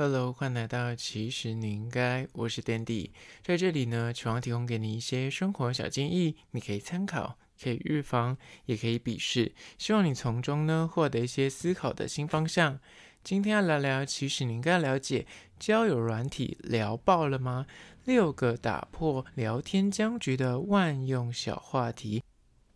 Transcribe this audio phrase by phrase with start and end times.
[0.00, 3.10] Hello，欢迎来到其实你应该，我是 Dandy，
[3.42, 12.78] 在这里呢，希望提供给你一些生活小建议，你可以参考，可以预防，也可以鄙视，希望你从中呢获得一些思考的新方向。
[13.24, 15.26] 今天要聊聊，其实你应该了解，
[15.58, 17.66] 交友软体聊爆了吗？
[18.04, 22.22] 六个打破聊天僵局的万用小话题，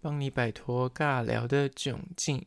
[0.00, 2.45] 帮你摆脱尬聊的窘境。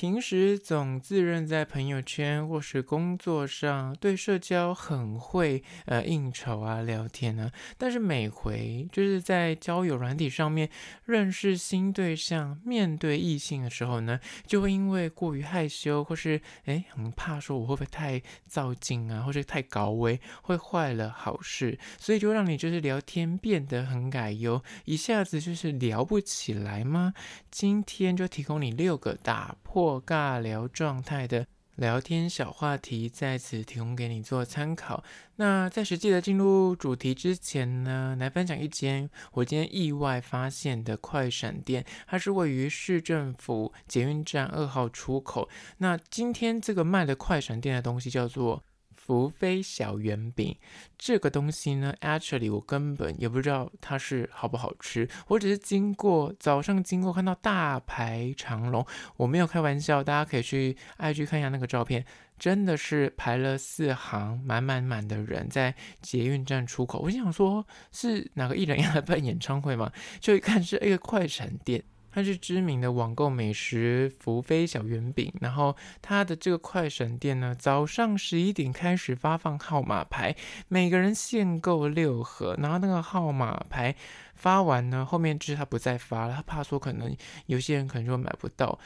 [0.00, 10.70] 平时总自认在朋友圈或是工作上对社交很会呃应酬啊聊天啊，但是每回就是在交友软体上面
[11.04, 27.12] 认识新对象，面对异性的时候呢，就会因为过于害羞或是诶很怕说我会不会太造进啊，或是太高危会坏了好事，所以就让你就是聊天变得很改优，一下子就是聊不起来吗？
[27.50, 29.87] 今天就提供你六个打破。
[29.88, 35.02] 或尬聊状态的聊天小话题，在此提供给你做参考。
[35.36, 45.48] 那在实际的进入主题之前呢，来分享一间我今天意外发现的快闪店，它是位于市政府捷运站二号出口。
[45.78, 48.62] 那今天这个卖的快闪店的东西叫做。
[49.08, 50.54] 福飞小圆饼
[50.98, 62.04] 这个东西呢，actually 我根本也不知道它是好不好吃，我只是经过早上经过看到大排长龙，我没有开玩笑，大家可以去 IG 看一下那个照片，
[62.38, 66.98] 真的是排了四行满满满的人在捷运站出口。
[66.98, 69.90] 我想说，是哪个艺人要来办演唱会吗？
[70.20, 71.82] 就一看是一个快闪店。
[72.18, 80.34] 它是知名的网购美食福飞小圆饼，然后它的这个快闪店呢，早上十一点开始发放号码牌，
[80.66, 83.94] 每个人限购六盒，然后那个号码牌
[84.34, 88.76] 发完呢，后面就是他不再发了，他怕说可能有些人可能就买不到。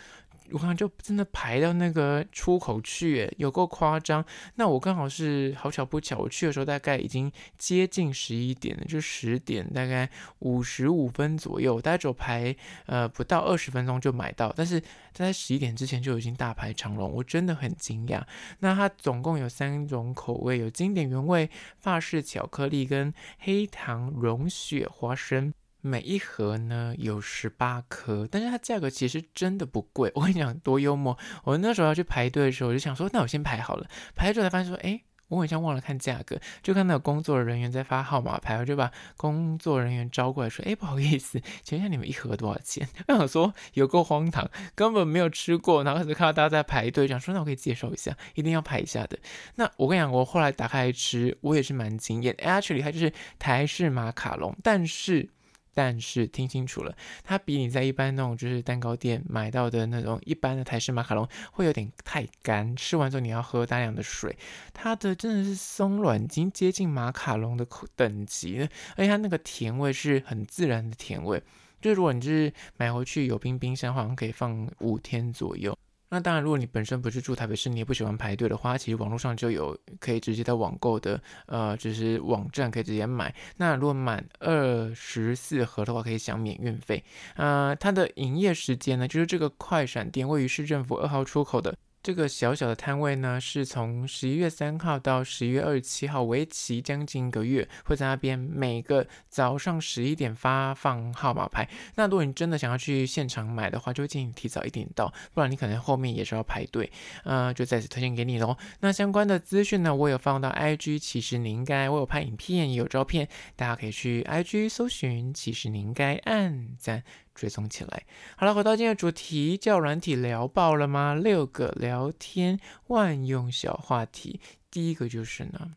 [0.52, 4.24] 我看就真的排到那个出口去，有够夸张。
[4.56, 10.08] 那我刚好是好巧不巧，我去的时候大概已经接近十一点了，就十点大概
[10.40, 12.54] 五十五分左右，大概只有排
[12.86, 18.22] 呃不到二十分钟就买到，但是在十一点之前就已经大排长龙，我真的很惊讶。
[18.60, 25.52] 那它总共有三种口味，有经典原味、法式巧克力跟黑糖融雪花生。
[25.84, 30.12] 每一盒呢有十八颗，但是它价格其实真的不贵。
[30.14, 33.88] 我跟你讲多幽默，我那时候要去排队的时候，我就想说，那我先排好了。
[34.14, 42.88] 排队才发现说，哎，我好像忘了看价格，就看到有工作人员在发号码牌，我就把工作人员招过来说，哎，不好意思，请问一下你们一盒多少钱？
[43.08, 49.18] 我想说有够荒唐，根本没有吃过，然后只看到大家在排队，想说那我可以介绍一下，一定要排一下的。
[49.56, 52.32] 那我跟你讲，我后来打开来吃，我也是蛮惊艳。
[52.36, 55.28] Actually，它就是台式马卡龙，但是。
[55.74, 56.94] 但是听清楚了，
[57.24, 64.36] 它比你在一般那种就是蛋糕店买到的那种一般的台式马卡龙会有点太干，吃完之后你要喝大量的水。
[64.72, 67.66] 它的真的是松软，已经接近马卡龙的
[67.96, 71.42] 等级了，而且它那个甜味是很自然的甜味，
[71.80, 75.76] 就如果你就是买回去有冰冰箱，好像可以放五天左右。
[76.12, 83.34] 那当然，如果你本身不是住台北市，你也不喜欢排队的话，其实网络上就有可以直接在网购的，呃，就是网站可以直接买。
[83.56, 87.02] 那如果满二十四盒的话，可以享免运费。
[87.36, 91.74] 呃，它的营业时间呢，就是这个快闪店位于市政府二号出口的。
[92.02, 101.68] 这个小小的摊位呢，是从十一月三号到十一月二十七号，为期将近一个月，会在那边每个早上十一点发放号码牌。
[101.94, 106.90] 那如果你真的想要去现场买的话，就建议提早一点到，不然你可能后面也是要排队。
[107.22, 108.56] 呃，就再次推荐给你喽。
[108.80, 117.04] 那相关的资讯呢，我有放到 IG，其实你应该，我有拍影片，也有照片，大家可以去 IG 搜寻，其实你应该按赞。
[117.34, 118.04] 追踪起来。
[118.36, 121.14] 好了，回到今天的主题，叫软体聊爆了吗？
[121.14, 124.40] 六个聊天万用小话题。
[124.70, 125.74] 第一个就是呢，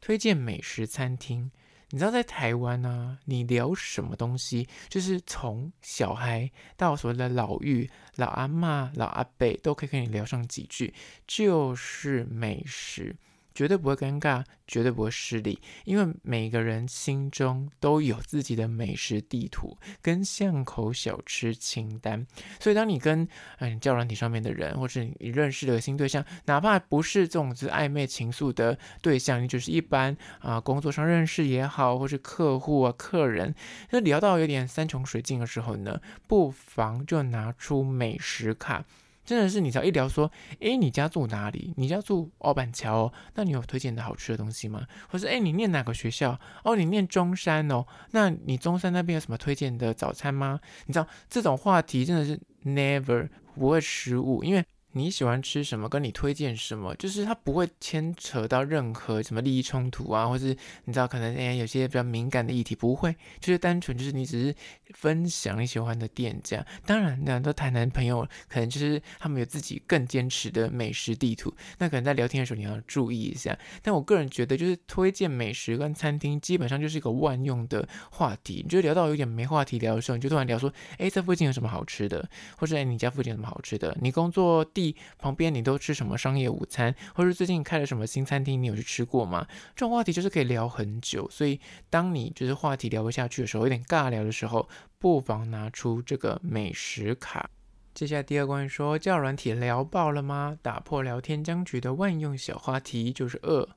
[0.00, 1.50] 推荐美食餐厅。
[1.90, 10.94] 你知道在台湾呢，你聊什么东西，就是从小孩到所谓的老妪、老阿妈、老阿伯，都可以跟你聊上几句，
[11.26, 13.14] 就是美食。
[13.54, 22.26] 绝对不会尴尬，绝对不会失礼，因为每个人心中都有自己的美食地图跟巷口小吃清单。
[22.60, 23.26] 所以，当你跟
[23.58, 33.54] 嗯交友软体上面的人，或是你认识的新对象，哪怕不是这种是暧昧情愫的对象，你就是一般啊工作上认识也好，或是客户啊客人，
[33.90, 38.84] 那聊到有点山穷水尽的时候呢，不妨就拿出美食卡。
[39.24, 40.30] 真的是，你只要一聊说，
[40.60, 41.72] 诶，你家住哪里？
[41.76, 44.86] 你家住奥板桥哦，那你有推荐的好吃的东西吗？
[45.08, 46.38] 或是，诶，你念哪个学校？
[46.64, 50.60] 哦，你念中山哦，那你中山那边有什么推荐的早餐吗？
[50.86, 54.64] 你知道这种话题真的是 never 不会失误，因为。
[54.92, 64.54] 你喜欢吃什么，跟你推荐什么，就是它不会牵扯到任何什么利益冲突啊，或是你知道可能哎有些比较敏感的议题，不会，就是单纯就是你只是
[64.94, 66.64] 分享你喜欢的店家。
[66.84, 73.58] 当然，很多台南朋友可能就是他们有自己更坚持的美食地图，那可能在聊天的时候你要注意一下。
[73.80, 78.60] 但我个人觉得，就是推荐美食跟餐厅，基本上就是一个万用的话题。
[78.62, 82.28] 你就聊到有点没话题聊的时候，你就突然聊说，哎，这附近有什么好吃的，
[82.58, 84.81] 或者哎你家附近有什么好吃的，你工作地。
[85.18, 89.46] 旁边你都吃什么商业午餐，或者最近开了什么新餐厅，你有去吃过吗？
[89.76, 94.68] 这种话题就是可以聊很久，所以当你就是话题聊不下去的时候，有点尬聊的时候，
[94.98, 97.50] 不妨拿出这个美食卡。
[97.94, 100.56] 接下来第二关说，叫软体聊爆了吗？
[100.62, 103.68] 打破聊天僵局的万用小话题就是二，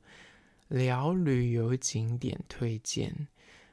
[0.70, 3.28] 聊旅游景点推荐。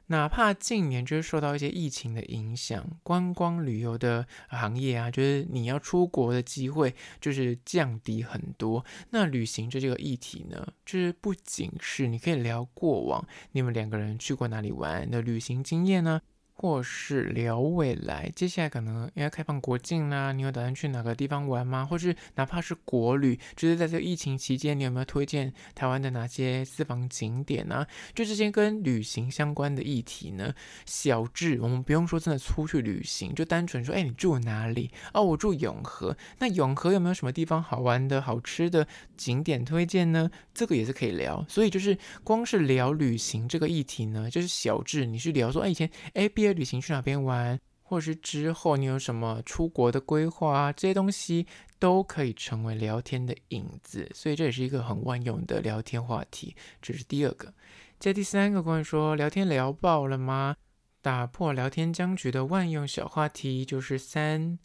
[0.09, 8.85] 哪怕近年就是受到一些疫情的影响，观光旅游的行业啊，就是你要出国的机会就是降低很多。
[9.11, 16.21] 那旅行这这个议题呢，就是不仅是你可以聊过往你们两个人去过哪里玩的旅行经验呢。
[16.62, 21.85] 或是聊未来，接下来可能因为开放国境啦，你有打算去哪个地方玩吗？
[21.85, 27.85] 或是哪怕是国旅，就是在这个疫情期间，你有没有推荐台湾的哪些私房景点啊？
[28.14, 30.55] 就这些跟旅行相关的议题呢，
[30.87, 34.88] 小智我们不用说真的出去旅行，就单纯说，哎，你住哪里？
[35.15, 36.17] 哦，我住永和。
[36.38, 38.87] 那永和有没有什么地方好玩的、好吃的
[39.17, 40.31] 景点推荐呢？
[40.55, 41.44] 这个也是可以聊。
[41.49, 51.47] 所以就是光是聊旅行这个议题呢，就是小智你去聊说，哎，以前哎毕旅行去哪边玩，或是之后你有什么出国的规划啊，这些东西
[51.79, 56.55] 都可以成为聊天的引子，所以这也是一个很万用的聊天话题。
[56.81, 57.53] 这是第二个。
[57.99, 60.57] 接第三个关于说聊天聊爆了吗？
[61.01, 64.59] 打破聊天僵局的万用小话题就是三，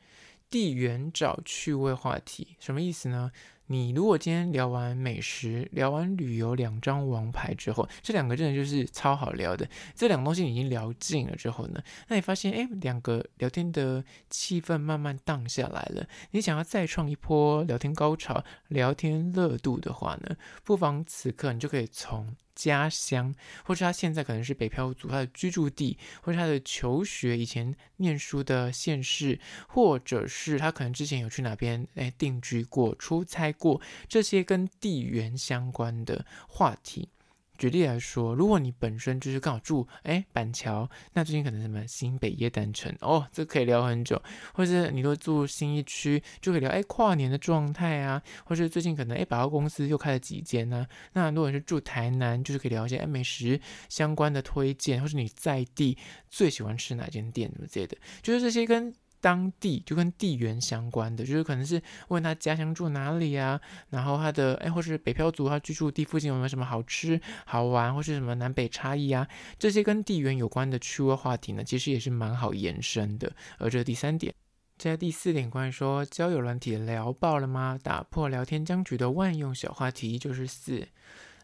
[0.49, 3.31] 地缘找趣味话题，什么意思呢？
[3.69, 9.67] 你如果今天聊完美食，聊完旅游两张王牌之后，这两个真的就是超好聊的。
[9.93, 16.07] 这两个东西已经聊尽了之后呢，那你发现哎，两个聊天的气氛慢慢荡下来了。
[16.31, 22.35] 你想要再创一波聊天高潮、聊天热度的话呢，不妨此刻你就可以从。
[22.57, 23.33] 家乡，
[23.63, 29.39] 或是他现在可能是北漂族，他的居住地，或是他的求学以前念书的县市，
[29.69, 37.09] 或者是他可能之前有去哪边哎定居过、出差过，这些跟地缘相关的话题。
[37.57, 44.15] 举例来说，如果你本身就是刚好住哎板桥，那最近可能什么新北耶诞城哦，这可以聊很久；
[44.53, 50.87] 或者是你都住新义区，就可以聊哎跨年的状态啊；或是最近可能哎百货公司又开了几间呢、啊。
[51.13, 55.97] 那如果是住台南，就是可以聊一些哎美食相关的推荐，或是你在地
[56.29, 58.93] 最喜欢吃哪间店什么之类的，就是这些跟。
[59.27, 63.59] 当地就跟地缘相关的，就是可能是问他家乡住哪里啊，
[63.89, 69.27] 然后他的哎，或是北漂族他居住地附近有没有什么好吃好玩，或是什么南北差异啊，
[69.59, 73.29] 这些跟地缘有关的趣味话题呢，其实也是蛮好延伸的。
[73.57, 74.33] 而这第三点，
[74.77, 77.77] 在第四点关于说交友软体聊爆了吗？
[77.83, 80.87] 打破聊天僵局的万用小话题就是四，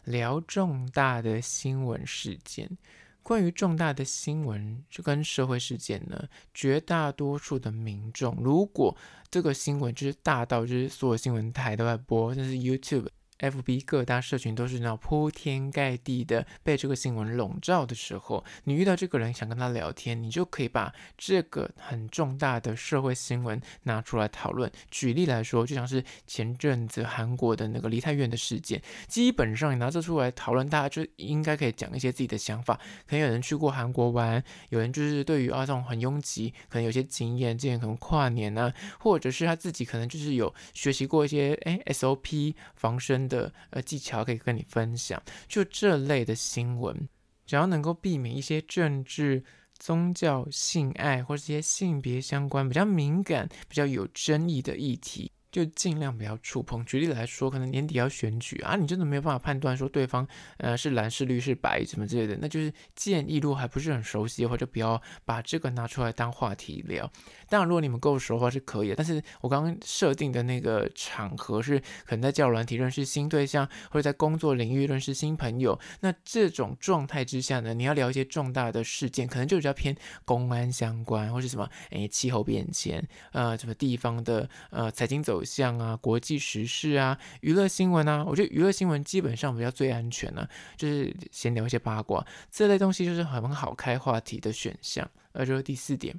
[0.04, 2.78] 聊重大的新闻事件。
[3.24, 8.96] 关于重大的新闻，就跟社会事件呢，绝大多数的民众，如果
[9.30, 13.08] 这个新闻就是大到就是所有新闻台都在播，但是 YouTube。
[13.40, 24.70] FB 各大社群都是那铺天盖地的被这个新闻笼罩的时候，你遇到这个人想跟他聊天，你就可以把这个很重大的社会新闻拿出来讨论。
[24.90, 32.74] 举例来说，就像是前阵子韩国的那个梨泰院的事件，基本上你拿这出来讨论，大家就应该可以讲一些自己的想法。
[33.06, 47.08] 可能有人去过韩国玩，有人就是对于啊这种很拥挤，可能有些经验，之前可能跨年啊，或者是他自己可能就是有学习过一些哎 SOP 防身的呃技巧可以跟你分享，就这类的新闻，
[47.46, 49.44] 只要能够避免一些政治、
[49.78, 55.30] 宗教、性爱或者一些性别相关比较敏感、比较有争议的议题。
[55.54, 56.84] 就尽量不要触碰。
[56.84, 67.08] 举例来说，可能年底要选举啊，你真的没有办法判断说对方呃是蓝是绿是白什么之类的，那就是建议，如果还不是很熟悉的话，就不要把这个拿出来当话题聊。
[67.48, 75.78] 当然，如果你们够熟的话是可以的，但是我刚刚设定的那个场合是可能在交友软体认识新对象，或者在工作领域认识新朋友。
[76.00, 85.43] 那这种状态之下呢，你要聊一些重大的事件，可能就比较偏公安相关，或是什么诶气候变迁，呃什么地方的呃财经走。
[85.44, 95.08] 像啊，国际时事啊，娱乐新闻啊，我觉得娱乐新闻基本上比较最安全呢、就是闲聊一些八卦这类东西，就是很好开话题的选项。
[95.32, 96.18] 而这是第四点，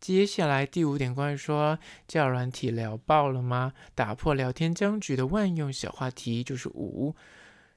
[0.00, 3.72] 接下来第五点，关于说交友软体聊爆了吗？
[3.94, 7.16] 打破聊天僵局的万用小话题就是五，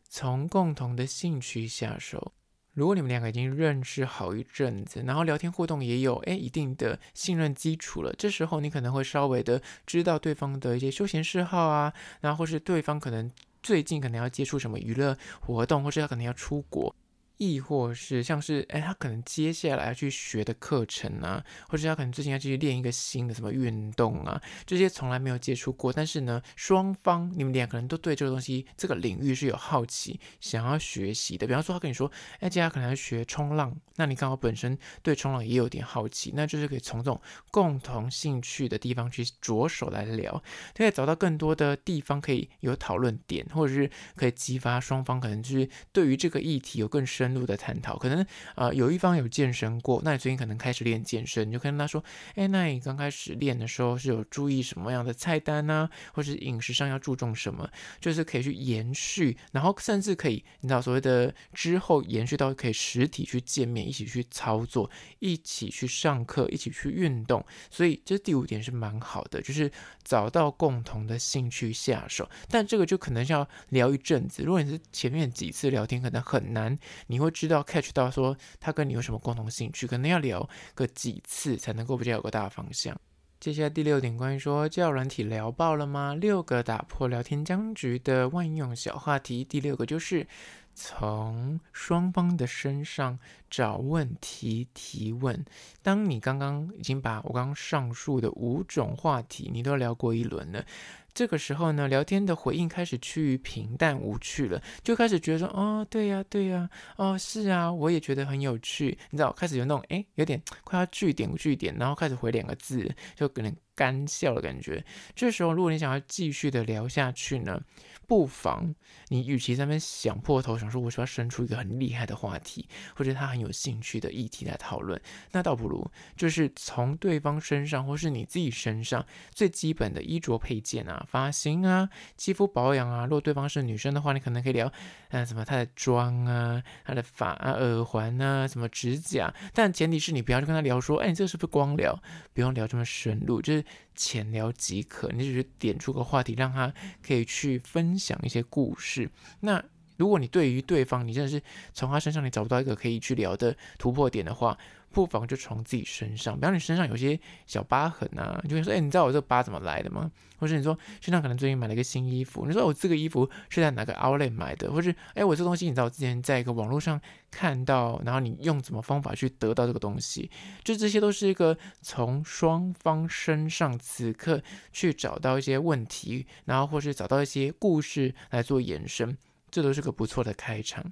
[0.09, 2.33] 从共同的兴趣下手。
[2.75, 13.31] 如果你们两个已经认识好一阵子，然后聊天互动也有诶一定的信任基础了，这时候你可能会稍微的知道对方的一些休闲嗜好啊，然后或是对方可能
[13.63, 16.93] 最近可能要接触什么娱乐活动，或是他可能要出国。
[17.37, 31.45] 亦或是像是，哎，他可能接下来要去学的课程啊，或者他可能最近要去练一个新的什么运动啊，这些从来没有接触过，但是呢，双方你们两个人都对这个东西、这个领域是有好奇，想要学习的。
[31.45, 37.19] 比方说，他跟你说，哎，接下来可能要学冲浪，那你刚好本身对冲浪也有点好奇，那就是可以从这种
[37.51, 40.41] 共同兴趣的地方去着手来聊，
[40.73, 47.24] 可以找到更多的地方可以有讨论点，或者是可以激发双方可能就是对于这个议题有更深。
[47.25, 48.23] 深入的探讨，可能
[48.55, 52.03] 呃有一方有健身过，那你最近可能开始练健身，你就跟他说，
[52.35, 55.89] 哎，那你刚开始练的时候是有注意什么样的菜单呢？
[56.13, 57.67] 或是饮食上要注重什么？
[57.99, 67.43] 就是可以去延续，然后甚至可以，你知道所谓的之后延续到可以实体去见面，一起去操作，一起去上课，一起去运动。
[67.71, 69.71] 所以这第五点是蛮好的，就是
[70.03, 72.29] 找到共同的兴趣下手。
[72.49, 76.77] 但这个就可能要聊一阵子，如果你是前面几次聊天可能很难。
[77.07, 82.93] 你你会知道 catch 到说他跟你有什么共同兴趣，可能要聊个几次才能够比较有个大方向。
[83.39, 86.13] 接下来第六点，关于说教软体聊爆了吗？
[86.13, 89.45] 六个打破聊天僵局的万用小话题。
[89.45, 90.27] 第六个就是
[90.73, 93.17] 从双方的身上
[93.55, 95.45] 找问题提问。
[95.81, 100.65] 当你刚刚已经把我刚刚上述的五种话题你都聊过一轮了。
[101.13, 114.83] 这个时候呢，聊天的回应开始趋于平淡无趣了，就开始觉得说，哦，对呀，对呀，哦，是啊，我也觉得很有趣，你知道，开始有那种，哎，有点快要句点句点，然后开始回两个字，就可能干笑的感觉。
[115.15, 117.61] 这时候，如果你想要继续的聊下去呢，
[118.05, 118.75] 不妨
[119.07, 124.99] 你与其在那边想破头想说我需要生出一个很厉害的话题，或者他很有有兴趣的议题来讨论，
[125.31, 133.05] 那倒不如就是从对方身上或是你自己身上最基本的衣着配件啊、发型啊、肌肤保养啊。
[133.05, 134.71] 如果对方是女生的话，你可能可以聊，
[135.09, 139.33] 嗯，什么她的妆啊、她的发啊、耳环啊、什么指甲。
[139.53, 141.97] 但前提是你不要去跟他聊说，哎，你这是不是光聊？
[142.33, 143.63] 不用聊这么深入，就是。
[143.97, 149.09] 浅聊即可，你只是点出个话题，让他可以去分享一些故事。
[149.39, 149.63] 那
[149.97, 151.41] 如果你对于对方，你真的是
[151.73, 154.57] 从他身上你找不到一个可以去聊的突破点的话，
[154.91, 160.11] 不妨就从自己身上，比方你身上有些小疤痕啊，你就会说，哎，你知道我这个疤怎么来的吗？
[160.37, 164.69] 或者你说身上可能最近买了一个新衣服，你说我这个衣服是在哪个 Outlet 买的？
[164.71, 166.99] 或者，哎，我这东西你知道我之前在一个网络上
[167.31, 170.29] 看到，然后你用什么方法去得到这个东西？
[170.63, 179.17] 就这些都是一个从双方身上此刻去找到一些问题，然后或是找到一些故事来做延伸，
[179.55, 180.91] 这都是个不错的开场。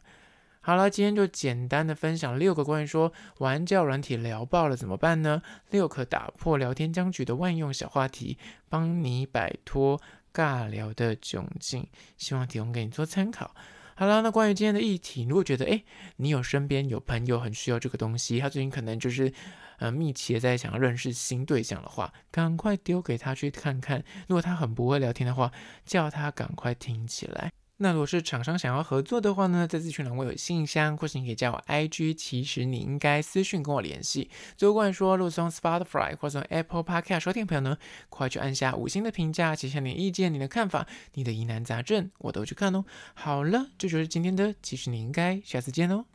[0.61, 5.41] 好了，今天就简单的分享六个关于说玩教软体聊爆了怎么办呢？
[5.71, 8.37] 六个打破聊天僵局的万用小话题，
[8.69, 10.01] 帮你摆脱
[10.33, 11.85] 尬聊的窘境，
[12.17, 13.53] 希望提供给你做参考。
[13.95, 15.83] 好了，那关于今天的议题，如果觉得诶，
[16.15, 19.33] 你有身边有朋友很需要这个东西，他最近可能就是
[19.79, 24.01] 呃密切在想要认识新对象的话，赶快丢给他去看看。
[24.29, 25.51] 如果他很不会聊天的话，
[25.83, 27.51] 叫他赶快听起来。
[27.83, 34.29] 那如果是厂商想要合作的话呢，在资讯栏我有信箱，或是你可以加我 IG，其实你应该私讯跟我联系。
[34.55, 42.85] 最后关于说，如果从 Spotify 或者 Apple Podcast 收听的朋友呢，快去按下五星的评价，写下你的意见、你的看法、你的疑难杂症，我都去看哦。
[43.15, 46.05] 好了，这就是今天的，其实你应该下次见哦。